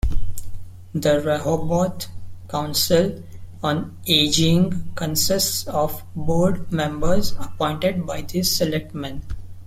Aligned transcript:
The 0.95 1.21
Rehoboth 1.21 2.07
Council 2.47 3.21
on 3.61 3.95
Aging 4.07 4.93
consists 4.95 5.67
of 5.67 6.01
board 6.15 6.71
members 6.71 7.33
appointed 7.33 8.07
by 8.07 8.23
the 8.23 8.41
selectmen. 8.41 9.21